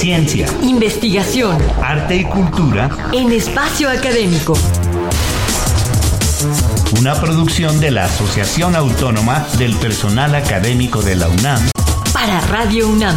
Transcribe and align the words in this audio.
Ciencia, 0.00 0.46
investigación, 0.62 1.58
arte 1.82 2.16
y 2.16 2.24
cultura 2.24 2.88
en 3.12 3.32
espacio 3.32 3.90
académico. 3.90 4.54
Una 6.98 7.20
producción 7.20 7.78
de 7.80 7.90
la 7.90 8.06
Asociación 8.06 8.76
Autónoma 8.76 9.46
del 9.58 9.76
Personal 9.76 10.34
Académico 10.34 11.02
de 11.02 11.16
la 11.16 11.28
UNAM. 11.28 11.68
Para 12.14 12.40
Radio 12.46 12.88
UNAM. 12.88 13.14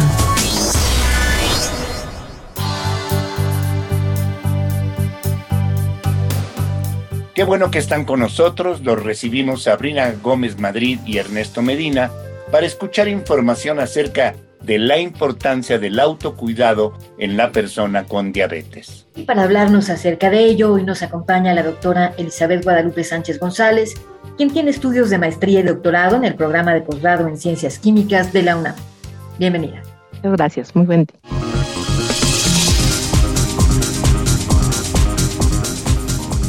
Qué 7.34 7.44
bueno 7.44 7.70
que 7.70 7.78
están 7.78 8.04
con 8.04 8.20
nosotros. 8.20 8.82
Los 8.82 9.02
recibimos 9.02 9.62
Sabrina 9.62 10.12
Gómez 10.22 10.58
Madrid 10.58 10.98
y 11.06 11.16
Ernesto 11.16 11.62
Medina 11.62 12.10
para 12.52 12.66
escuchar 12.66 13.08
información 13.08 13.80
acerca 13.80 14.34
de 14.64 14.78
la 14.78 14.98
importancia 14.98 15.78
del 15.78 16.00
autocuidado 16.00 16.96
en 17.18 17.36
la 17.36 17.52
persona 17.52 18.04
con 18.04 18.32
diabetes. 18.32 19.06
Y 19.14 19.24
para 19.24 19.42
hablarnos 19.42 19.90
acerca 19.90 20.30
de 20.30 20.44
ello, 20.44 20.72
hoy 20.72 20.82
nos 20.82 21.02
acompaña 21.02 21.54
la 21.54 21.62
doctora 21.62 22.14
Elizabeth 22.16 22.64
Guadalupe 22.64 23.04
Sánchez 23.04 23.38
González, 23.38 23.94
quien 24.36 24.52
tiene 24.52 24.70
estudios 24.70 25.10
de 25.10 25.18
maestría 25.18 25.60
y 25.60 25.62
doctorado 25.62 26.16
en 26.16 26.24
el 26.24 26.34
programa 26.34 26.74
de 26.74 26.80
posgrado 26.80 27.28
en 27.28 27.36
Ciencias 27.36 27.78
Químicas 27.78 28.32
de 28.32 28.42
la 28.42 28.56
UNAM. 28.56 28.74
Bienvenida. 29.38 29.82
Gracias, 30.22 30.74
muy 30.74 30.86
buen 30.86 31.04
día. 31.04 31.20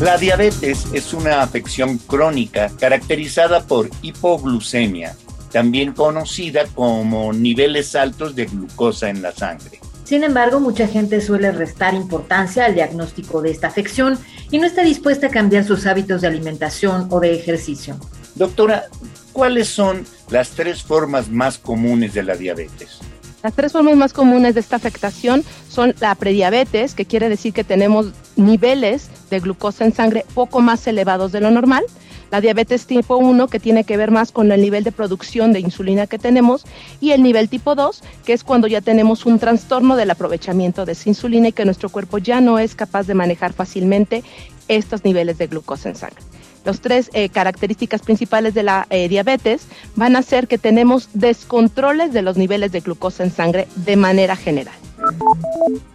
La 0.02 0.17
diabetes 0.17 0.88
es 0.94 1.13
una 1.13 1.41
afección 1.41 1.97
crónica 1.97 2.70
caracterizada 2.77 3.63
por 3.63 3.89
hipoglucemia, 4.02 5.16
también 5.55 5.94
conocida 5.94 6.66
como 6.76 7.32
niveles 7.32 7.95
altos 7.95 8.36
de 8.36 8.45
glucosa 8.45 9.09
en 9.09 9.22
la 9.22 9.32
sangre. 9.32 9.80
Sin 10.04 10.26
embargo, 10.26 10.59
mucha 10.59 10.86
gente 10.86 11.22
suele 11.22 11.50
restar 11.54 11.94
importancia 11.94 12.66
al 12.66 12.76
diagnóstico 12.76 13.42
de 13.42 13.52
esta 13.52 13.67
afección 13.67 14.20
y 14.52 14.58
no 14.58 14.67
está 14.67 14.84
dispuesta 14.84 15.28
a 15.28 15.30
cambiar 15.30 15.64
sus 15.64 15.86
hábitos 15.86 16.20
de 16.20 16.28
alimentación 16.28 17.08
o 17.09 17.22
de 17.22 17.36
ejercicio. 17.36 17.95
Doctora, 18.36 18.88
¿cuáles 19.31 19.70
son 19.70 20.06
las 20.30 20.50
tres 20.50 20.84
formas 20.84 21.30
más 21.30 21.58
comunes 21.58 22.14
de 22.14 22.23
la 22.23 22.36
diabetes? 22.36 23.00
Las 23.45 23.53
tres 23.53 23.73
formas 23.73 23.95
más 23.95 24.11
comunes 24.11 24.55
de 24.55 24.59
esta 24.59 24.75
afectación 24.75 25.43
son 25.69 25.93
la 25.99 26.15
prediabetes, 26.15 26.95
que 26.95 27.05
quiere 27.05 27.29
decir 27.29 27.53
que 27.53 27.63
tenemos 27.63 28.07
niveles 28.35 29.07
de 29.29 29.39
glucosa 29.39 29.85
en 29.85 29.93
sangre 29.93 30.25
poco 30.33 30.61
más 30.61 30.88
elevados 30.88 31.31
de 31.31 31.41
lo 31.41 31.51
normal. 31.51 31.83
La 32.31 32.41
diabetes 32.41 32.88
tipo 32.88 33.17
1, 33.17 33.47
que 33.47 33.59
tiene 33.59 33.83
que 33.83 33.97
ver 33.97 34.09
más 34.09 34.31
con 34.31 34.51
el 34.51 34.63
nivel 34.63 34.83
de 34.83 34.91
producción 34.91 35.53
de 35.53 35.59
insulina 35.59 36.07
que 36.07 36.17
tenemos, 36.17 36.66
y 36.99 37.11
el 37.11 37.21
nivel 37.21 37.47
tipo 37.47 37.75
2, 37.75 38.01
que 38.25 38.33
es 38.33 38.43
cuando 38.43 38.66
ya 38.66 38.81
tenemos 38.81 39.27
un 39.27 39.38
trastorno 39.38 39.95
del 39.95 40.09
aprovechamiento 40.09 40.83
de 40.83 40.93
esa 40.93 41.09
insulina 41.09 41.49
y 41.49 41.51
que 41.51 41.66
nuestro 41.66 41.89
cuerpo 41.89 42.17
ya 42.17 42.41
no 42.41 42.57
es 42.57 42.73
capaz 42.73 43.05
de 43.05 43.13
manejar 43.13 43.53
fácilmente 43.53 44.23
estos 44.67 45.03
niveles 45.03 45.38
de 45.38 45.45
glucosa 45.45 45.89
en 45.89 45.95
sangre. 45.97 46.23
Las 46.66 46.81
tres 46.81 47.11
eh, 47.13 47.30
características 47.30 48.02
principales 48.02 48.55
de 48.55 48.63
la 48.63 48.88
eh, 48.89 49.08
diabetes 49.08 49.67
van 49.95 50.16
a 50.16 50.23
ser 50.23 50.47
que 50.47 50.58
tenemos 50.58 51.09
descontroles 51.13 52.11
de 52.11 52.23
los 52.23 52.38
niveles 52.38 52.72
de 52.72 52.80
glucosa 52.80 53.23
en 53.23 53.31
sangre 53.31 53.67
de 53.75 53.95
manera 53.95 54.35
general. 54.35 54.73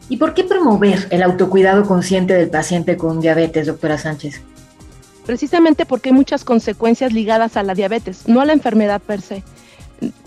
¿Y 0.09 0.17
por 0.17 0.33
qué 0.35 0.45
promover 0.45 1.09
el 1.11 1.25
autocuidado 1.25 1.85
consciente 1.85 2.35
del 2.35 2.51
paciente 2.51 2.97
con 2.97 3.21
diabetes, 3.21 3.67
doctora 3.67 3.99
Sánchez? 3.99 4.41
Precisamente 5.27 5.87
porque 5.87 6.11
hay 6.11 6.15
muchas 6.15 6.45
consecuencias 6.45 7.13
ligadas 7.13 7.57
a 7.57 7.63
la 7.65 7.75
diabetes, 7.75 8.29
no 8.29 8.41
a 8.41 8.45
la 8.45 8.53
enfermedad 8.53 9.01
per 9.01 9.21
se 9.21 9.43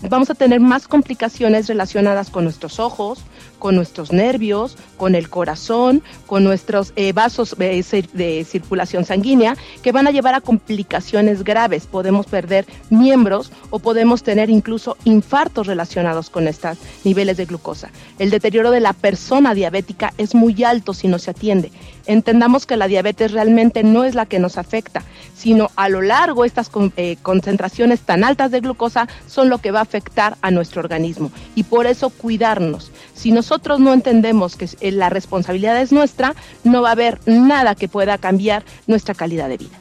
vamos 0.08 0.30
a 0.30 0.34
tener 0.34 0.60
más 0.60 0.88
complicaciones 0.88 1.66
relacionadas 1.66 2.30
con 2.30 2.44
nuestros 2.44 2.78
ojos, 2.78 3.20
con 3.58 3.74
nuestros 3.76 4.12
nervios, 4.12 4.76
con 4.96 5.14
el 5.14 5.28
corazón, 5.30 6.02
con 6.26 6.44
nuestros 6.44 6.92
eh, 6.96 7.12
vasos 7.12 7.56
de 7.56 8.46
circulación 8.48 9.04
sanguínea, 9.04 9.56
que 9.82 9.92
van 9.92 10.06
a 10.06 10.10
llevar 10.10 10.34
a 10.34 10.40
complicaciones 10.40 11.44
graves. 11.44 11.86
Podemos 11.86 12.26
perder 12.26 12.66
miembros 12.90 13.50
o 13.70 13.78
podemos 13.78 14.22
tener 14.22 14.50
incluso 14.50 14.96
infartos 15.04 15.66
relacionados 15.66 16.30
con 16.30 16.48
estos 16.48 16.78
niveles 17.04 17.36
de 17.36 17.46
glucosa. 17.46 17.90
El 18.18 18.30
deterioro 18.30 18.70
de 18.70 18.80
la 18.80 18.92
persona 18.92 19.54
diabética 19.54 20.12
es 20.18 20.34
muy 20.34 20.62
alto 20.64 20.94
si 20.94 21.08
no 21.08 21.18
se 21.18 21.30
atiende. 21.30 21.72
Entendamos 22.06 22.66
que 22.66 22.76
la 22.76 22.86
diabetes 22.86 23.32
realmente 23.32 23.82
no 23.82 24.04
es 24.04 24.14
la 24.14 24.26
que 24.26 24.38
nos 24.38 24.58
afecta, 24.58 25.02
sino 25.34 25.70
a 25.76 25.88
lo 25.88 26.02
largo 26.02 26.44
estas 26.44 26.70
eh, 26.96 27.16
concentraciones 27.22 28.00
tan 28.00 28.24
altas 28.24 28.50
de 28.50 28.60
glucosa 28.60 29.08
son 29.26 29.48
lo 29.48 29.58
que 29.64 29.70
va 29.70 29.78
a 29.78 29.82
afectar 29.84 30.36
a 30.42 30.50
nuestro 30.50 30.82
organismo. 30.82 31.32
Y 31.54 31.62
por 31.62 31.86
eso 31.86 32.10
cuidarnos. 32.10 32.92
Si 33.14 33.32
nosotros 33.32 33.80
no 33.80 33.94
entendemos 33.94 34.56
que 34.56 34.68
eh, 34.82 34.92
la 34.92 35.08
responsabilidad 35.08 35.80
es 35.80 35.90
nuestra, 35.90 36.34
no 36.64 36.82
va 36.82 36.90
a 36.90 36.92
haber 36.92 37.18
nada 37.24 37.74
que 37.74 37.88
pueda 37.88 38.18
cambiar 38.18 38.62
nuestra 38.86 39.14
calidad 39.14 39.48
de 39.48 39.56
vida. 39.56 39.78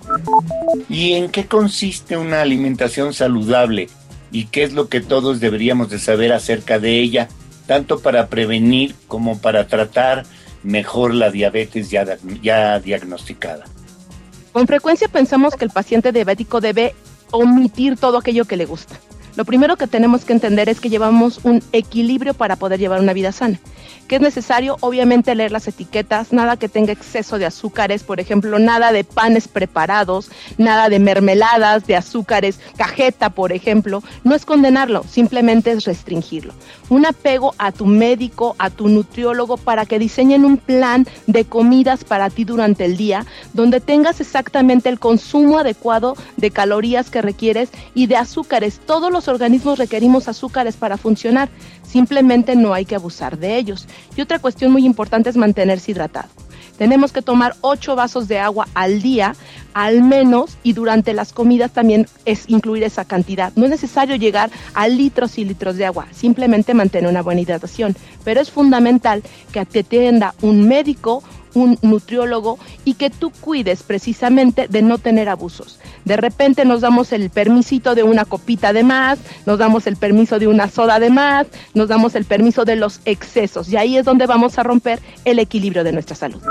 ¿Y 0.87 1.15
en 1.15 1.29
qué 1.29 1.47
consiste 1.47 2.15
una 2.15 2.41
alimentación 2.41 3.13
saludable? 3.13 3.89
¿Y 4.31 4.45
qué 4.45 4.63
es 4.63 4.71
lo 4.71 4.87
que 4.87 5.01
todos 5.01 5.41
deberíamos 5.41 5.89
de 5.89 5.99
saber 5.99 6.31
acerca 6.31 6.79
de 6.79 7.01
ella, 7.01 7.27
tanto 7.67 7.99
para 7.99 8.27
prevenir 8.27 8.95
como 9.09 9.41
para 9.41 9.67
tratar 9.67 10.23
mejor 10.63 11.13
la 11.13 11.29
diabetes 11.29 11.89
ya, 11.89 12.05
ya 12.41 12.79
diagnosticada? 12.79 13.65
Con 14.53 14.65
frecuencia 14.65 15.09
pensamos 15.09 15.55
que 15.55 15.65
el 15.65 15.71
paciente 15.71 16.13
diabético 16.13 16.61
debe 16.61 16.95
omitir 17.31 17.97
todo 17.97 18.19
aquello 18.19 18.45
que 18.45 18.55
le 18.55 18.65
gusta. 18.65 18.97
Lo 19.35 19.45
primero 19.45 19.77
que 19.77 19.87
tenemos 19.87 20.25
que 20.25 20.33
entender 20.33 20.69
es 20.69 20.79
que 20.79 20.89
llevamos 20.89 21.39
un 21.43 21.63
equilibrio 21.71 22.33
para 22.33 22.55
poder 22.55 22.79
llevar 22.79 22.99
una 22.99 23.13
vida 23.13 23.31
sana 23.31 23.59
que 24.07 24.17
es 24.17 24.21
necesario 24.21 24.77
obviamente 24.81 25.35
leer 25.35 25.51
las 25.51 25.67
etiquetas, 25.67 26.33
nada 26.33 26.57
que 26.57 26.69
tenga 26.69 26.91
exceso 26.91 27.39
de 27.39 27.45
azúcares, 27.45 28.03
por 28.03 28.19
ejemplo, 28.19 28.59
nada 28.59 28.91
de 28.91 29.03
panes 29.03 29.47
preparados, 29.47 30.29
nada 30.57 30.89
de 30.89 30.99
mermeladas, 30.99 31.87
de 31.87 31.95
azúcares, 31.95 32.59
cajeta, 32.77 33.29
por 33.29 33.51
ejemplo, 33.51 34.03
no 34.23 34.35
es 34.35 34.45
condenarlo, 34.45 35.03
simplemente 35.09 35.71
es 35.71 35.85
restringirlo. 35.85 36.53
Un 36.89 37.05
apego 37.05 37.55
a 37.57 37.71
tu 37.71 37.85
médico, 37.85 38.55
a 38.59 38.69
tu 38.69 38.87
nutriólogo 38.87 39.57
para 39.57 39.85
que 39.85 39.99
diseñen 39.99 40.45
un 40.45 40.57
plan 40.57 41.07
de 41.27 41.45
comidas 41.45 42.03
para 42.03 42.29
ti 42.29 42.43
durante 42.43 42.85
el 42.85 42.97
día, 42.97 43.25
donde 43.53 43.79
tengas 43.79 44.19
exactamente 44.19 44.89
el 44.89 44.99
consumo 44.99 45.59
adecuado 45.59 46.15
de 46.37 46.51
calorías 46.51 47.09
que 47.09 47.21
requieres 47.21 47.69
y 47.95 48.07
de 48.07 48.17
azúcares. 48.17 48.79
Todos 48.85 49.11
organismos 49.27 49.77
requerimos 49.77 50.27
azúcares 50.27 50.75
para 50.75 50.97
funcionar, 50.97 51.49
simplemente 51.83 52.55
no 52.55 52.73
hay 52.73 52.85
que 52.85 52.95
abusar 52.95 53.37
de 53.37 53.57
ellos. 53.57 53.87
Y 54.15 54.21
otra 54.21 54.39
cuestión 54.39 54.71
muy 54.71 54.85
importante 54.85 55.29
es 55.29 55.37
mantenerse 55.37 55.91
hidratado. 55.91 56.29
Tenemos 56.77 57.11
que 57.11 57.21
tomar 57.21 57.55
8 57.61 57.95
vasos 57.95 58.27
de 58.27 58.39
agua 58.39 58.67
al 58.73 59.01
día, 59.01 59.35
al 59.73 60.01
menos, 60.01 60.57
y 60.63 60.73
durante 60.73 61.13
las 61.13 61.31
comidas 61.31 61.71
también 61.71 62.07
es 62.25 62.45
incluir 62.47 62.83
esa 62.83 63.05
cantidad. 63.05 63.53
No 63.55 63.65
es 63.65 63.71
necesario 63.71 64.15
llegar 64.15 64.49
a 64.73 64.87
litros 64.87 65.37
y 65.37 65.45
litros 65.45 65.77
de 65.77 65.85
agua, 65.85 66.07
simplemente 66.11 66.73
mantener 66.73 67.09
una 67.09 67.21
buena 67.21 67.41
hidratación. 67.41 67.95
Pero 68.23 68.41
es 68.41 68.49
fundamental 68.49 69.21
que 69.51 69.59
atienda 69.59 70.33
un 70.41 70.67
médico 70.67 71.23
un 71.53 71.77
nutriólogo 71.81 72.59
y 72.85 72.95
que 72.95 73.09
tú 73.09 73.31
cuides 73.31 73.83
precisamente 73.83 74.67
de 74.67 74.81
no 74.81 74.97
tener 74.97 75.29
abusos. 75.29 75.79
De 76.05 76.17
repente 76.17 76.65
nos 76.65 76.81
damos 76.81 77.11
el 77.13 77.29
permisito 77.29 77.95
de 77.95 78.03
una 78.03 78.25
copita 78.25 78.73
de 78.73 78.83
más, 78.83 79.19
nos 79.45 79.59
damos 79.59 79.87
el 79.87 79.95
permiso 79.95 80.39
de 80.39 80.47
una 80.47 80.69
soda 80.69 80.99
de 80.99 81.09
más, 81.09 81.47
nos 81.73 81.87
damos 81.87 82.15
el 82.15 82.25
permiso 82.25 82.65
de 82.65 82.75
los 82.75 82.99
excesos 83.05 83.69
y 83.69 83.77
ahí 83.77 83.97
es 83.97 84.05
donde 84.05 84.25
vamos 84.25 84.57
a 84.57 84.63
romper 84.63 84.99
el 85.25 85.39
equilibrio 85.39 85.83
de 85.83 85.91
nuestra 85.91 86.15
salud. 86.15 86.41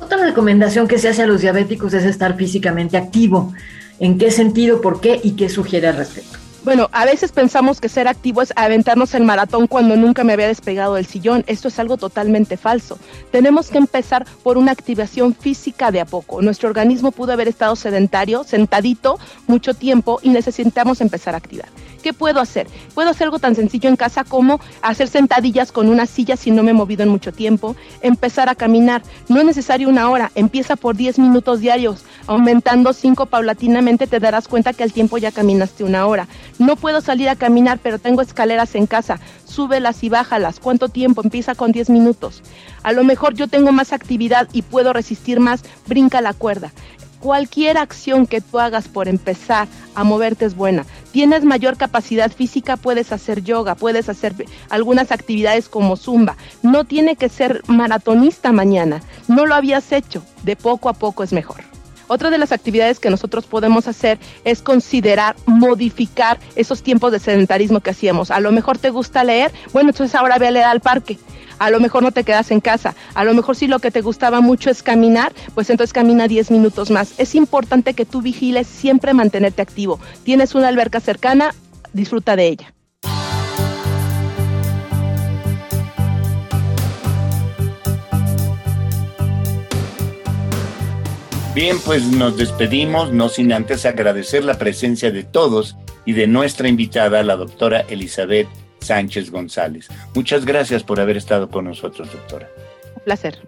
Otra 0.00 0.18
recomendación 0.18 0.88
que 0.88 0.98
se 0.98 1.08
hace 1.08 1.22
a 1.22 1.26
los 1.26 1.40
diabéticos 1.40 1.94
es 1.94 2.04
estar 2.04 2.36
físicamente 2.36 2.96
activo. 2.96 3.52
¿En 3.98 4.18
qué 4.18 4.30
sentido, 4.30 4.80
por 4.80 5.00
qué 5.00 5.20
y 5.22 5.32
qué 5.32 5.48
sugiere 5.48 5.88
al 5.88 5.96
respecto? 5.96 6.35
Bueno, 6.66 6.88
a 6.90 7.04
veces 7.04 7.30
pensamos 7.30 7.80
que 7.80 7.88
ser 7.88 8.08
activo 8.08 8.42
es 8.42 8.52
aventarnos 8.56 9.14
el 9.14 9.22
maratón 9.22 9.68
cuando 9.68 9.94
nunca 9.94 10.24
me 10.24 10.32
había 10.32 10.48
despegado 10.48 10.94
del 10.94 11.06
sillón. 11.06 11.44
Esto 11.46 11.68
es 11.68 11.78
algo 11.78 11.96
totalmente 11.96 12.56
falso. 12.56 12.98
Tenemos 13.30 13.68
que 13.68 13.78
empezar 13.78 14.26
por 14.42 14.58
una 14.58 14.72
activación 14.72 15.32
física 15.32 15.92
de 15.92 16.00
a 16.00 16.06
poco. 16.06 16.42
Nuestro 16.42 16.68
organismo 16.68 17.12
pudo 17.12 17.32
haber 17.32 17.46
estado 17.46 17.76
sedentario, 17.76 18.42
sentadito 18.42 19.20
mucho 19.46 19.74
tiempo 19.74 20.18
y 20.24 20.30
necesitamos 20.30 21.00
empezar 21.00 21.34
a 21.34 21.38
activar. 21.38 21.68
¿Qué 22.06 22.12
puedo 22.12 22.38
hacer? 22.38 22.68
Puedo 22.94 23.10
hacer 23.10 23.24
algo 23.24 23.40
tan 23.40 23.56
sencillo 23.56 23.88
en 23.88 23.96
casa 23.96 24.22
como 24.22 24.60
hacer 24.80 25.08
sentadillas 25.08 25.72
con 25.72 25.88
una 25.88 26.06
silla 26.06 26.36
si 26.36 26.52
no 26.52 26.62
me 26.62 26.70
he 26.70 26.72
movido 26.72 27.02
en 27.02 27.08
mucho 27.08 27.32
tiempo, 27.32 27.74
empezar 28.00 28.48
a 28.48 28.54
caminar. 28.54 29.02
No 29.26 29.40
es 29.40 29.44
necesario 29.44 29.88
una 29.88 30.08
hora, 30.08 30.30
empieza 30.36 30.76
por 30.76 30.94
10 30.94 31.18
minutos 31.18 31.58
diarios, 31.58 32.04
aumentando 32.28 32.92
5 32.92 33.26
paulatinamente 33.26 34.06
te 34.06 34.20
darás 34.20 34.46
cuenta 34.46 34.72
que 34.72 34.84
al 34.84 34.92
tiempo 34.92 35.18
ya 35.18 35.32
caminaste 35.32 35.82
una 35.82 36.06
hora. 36.06 36.28
No 36.60 36.76
puedo 36.76 37.00
salir 37.00 37.28
a 37.28 37.34
caminar, 37.34 37.80
pero 37.82 37.98
tengo 37.98 38.22
escaleras 38.22 38.76
en 38.76 38.86
casa. 38.86 39.18
Súbelas 39.44 40.04
y 40.04 40.08
bájalas. 40.08 40.60
¿Cuánto 40.60 40.88
tiempo? 40.88 41.22
Empieza 41.24 41.56
con 41.56 41.72
10 41.72 41.90
minutos. 41.90 42.40
A 42.84 42.92
lo 42.92 43.02
mejor 43.02 43.34
yo 43.34 43.48
tengo 43.48 43.72
más 43.72 43.92
actividad 43.92 44.48
y 44.52 44.62
puedo 44.62 44.92
resistir 44.92 45.40
más. 45.40 45.64
Brinca 45.88 46.20
la 46.20 46.34
cuerda. 46.34 46.72
Cualquier 47.20 47.78
acción 47.78 48.26
que 48.26 48.40
tú 48.40 48.58
hagas 48.58 48.88
por 48.88 49.08
empezar 49.08 49.68
a 49.94 50.04
moverte 50.04 50.44
es 50.44 50.54
buena. 50.54 50.84
tienes 51.12 51.44
mayor 51.44 51.76
capacidad 51.78 52.30
física, 52.30 52.76
puedes 52.76 53.10
hacer 53.10 53.42
yoga, 53.42 53.74
puedes 53.74 54.08
hacer 54.08 54.34
algunas 54.68 55.10
actividades 55.12 55.68
como 55.68 55.96
zumba. 55.96 56.36
No 56.62 56.84
tiene 56.84 57.16
que 57.16 57.28
ser 57.28 57.62
maratonista 57.68 58.52
mañana. 58.52 59.02
No 59.28 59.46
lo 59.46 59.54
habías 59.54 59.92
hecho. 59.92 60.22
De 60.42 60.56
poco 60.56 60.88
a 60.88 60.92
poco 60.92 61.22
es 61.22 61.32
mejor. 61.32 61.64
Otra 62.08 62.30
de 62.30 62.38
las 62.38 62.52
actividades 62.52 63.00
que 63.00 63.10
nosotros 63.10 63.46
podemos 63.46 63.88
hacer 63.88 64.18
es 64.44 64.62
considerar 64.62 65.34
modificar 65.46 66.38
esos 66.54 66.82
tiempos 66.82 67.10
de 67.10 67.18
sedentarismo 67.18 67.80
que 67.80 67.90
hacíamos. 67.90 68.30
A 68.30 68.38
lo 68.40 68.52
mejor 68.52 68.78
te 68.78 68.90
gusta 68.90 69.24
leer, 69.24 69.52
bueno, 69.72 69.90
entonces 69.90 70.14
ahora 70.14 70.38
ve 70.38 70.48
a 70.48 70.50
leer 70.52 70.66
al 70.66 70.80
parque. 70.80 71.18
A 71.58 71.70
lo 71.70 71.80
mejor 71.80 72.02
no 72.02 72.12
te 72.12 72.24
quedas 72.24 72.50
en 72.50 72.60
casa. 72.60 72.94
A 73.14 73.24
lo 73.24 73.34
mejor 73.34 73.56
si 73.56 73.66
lo 73.66 73.78
que 73.78 73.90
te 73.90 74.02
gustaba 74.02 74.40
mucho 74.40 74.70
es 74.70 74.82
caminar, 74.82 75.32
pues 75.54 75.70
entonces 75.70 75.92
camina 75.92 76.28
10 76.28 76.50
minutos 76.50 76.90
más. 76.90 77.14
Es 77.18 77.34
importante 77.34 77.94
que 77.94 78.04
tú 78.04 78.22
vigiles 78.22 78.66
siempre 78.66 79.14
mantenerte 79.14 79.62
activo. 79.62 79.98
Tienes 80.24 80.54
una 80.54 80.68
alberca 80.68 81.00
cercana, 81.00 81.54
disfruta 81.92 82.36
de 82.36 82.48
ella. 82.48 82.72
Bien, 91.54 91.78
pues 91.86 92.04
nos 92.04 92.36
despedimos, 92.36 93.12
no 93.12 93.30
sin 93.30 93.50
antes 93.50 93.86
agradecer 93.86 94.44
la 94.44 94.58
presencia 94.58 95.10
de 95.10 95.22
todos 95.22 95.78
y 96.04 96.12
de 96.12 96.26
nuestra 96.26 96.68
invitada, 96.68 97.22
la 97.22 97.34
doctora 97.36 97.80
Elizabeth 97.88 98.46
Sánchez 98.86 99.30
González. 99.30 99.88
Muchas 100.14 100.44
gracias 100.44 100.82
por 100.82 101.00
haber 101.00 101.16
estado 101.16 101.50
con 101.50 101.64
nosotros, 101.64 102.10
doctora. 102.12 102.48
Un 102.94 103.02
placer. 103.02 103.38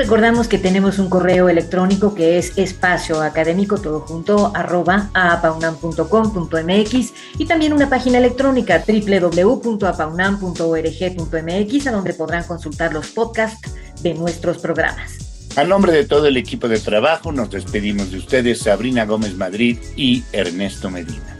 recordamos 0.00 0.48
que 0.48 0.58
tenemos 0.58 0.98
un 0.98 1.08
correo 1.10 1.50
electrónico 1.50 2.14
que 2.14 2.38
es 2.38 2.56
espacio 2.56 3.20
académico 3.20 3.76
todo 3.78 4.00
junto 4.00 4.50
arroba 4.54 5.10
apaunam.com.mx 5.12 7.12
y 7.38 7.44
también 7.44 7.74
una 7.74 7.90
página 7.90 8.16
electrónica 8.16 8.82
www.apaunam.org.mx 8.88 11.86
a 11.86 11.92
donde 11.92 12.14
podrán 12.14 12.44
consultar 12.44 12.94
los 12.94 13.08
podcasts 13.08 13.74
de 14.02 14.14
nuestros 14.14 14.58
programas. 14.58 15.50
A 15.56 15.64
nombre 15.64 15.92
de 15.92 16.04
todo 16.04 16.26
el 16.26 16.36
equipo 16.36 16.68
de 16.68 16.78
trabajo 16.78 17.32
nos 17.32 17.50
despedimos 17.50 18.12
de 18.12 18.18
ustedes 18.18 18.60
Sabrina 18.60 19.04
Gómez 19.04 19.34
Madrid 19.34 19.78
y 19.96 20.22
Ernesto 20.32 20.90
Medina. 20.90 21.39